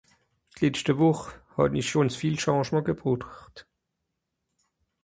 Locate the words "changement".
2.43-2.87